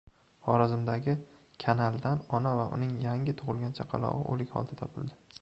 [0.45, 1.13] Xorazmdagi
[1.63, 5.17] kanaldan ona va uning yangi tug‘ilgan chaqalog‘i o‘lik holda topildi